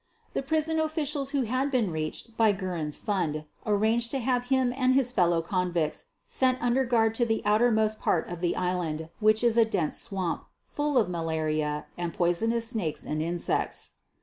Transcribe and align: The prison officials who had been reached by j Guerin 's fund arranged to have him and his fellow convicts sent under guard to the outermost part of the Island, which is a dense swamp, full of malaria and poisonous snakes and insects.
The 0.33 0.41
prison 0.41 0.79
officials 0.79 1.29
who 1.29 1.43
had 1.43 1.69
been 1.69 1.91
reached 1.91 2.35
by 2.35 2.53
j 2.53 2.57
Guerin 2.61 2.89
's 2.89 2.97
fund 2.97 3.45
arranged 3.67 4.09
to 4.09 4.17
have 4.17 4.45
him 4.45 4.73
and 4.75 4.95
his 4.95 5.11
fellow 5.11 5.43
convicts 5.43 6.05
sent 6.25 6.59
under 6.59 6.83
guard 6.85 7.13
to 7.13 7.23
the 7.27 7.43
outermost 7.45 7.99
part 7.99 8.27
of 8.27 8.41
the 8.41 8.55
Island, 8.55 9.09
which 9.19 9.43
is 9.43 9.57
a 9.57 9.63
dense 9.63 9.99
swamp, 9.99 10.45
full 10.63 10.97
of 10.97 11.07
malaria 11.07 11.85
and 11.99 12.15
poisonous 12.15 12.67
snakes 12.67 13.05
and 13.05 13.21
insects. 13.21 13.91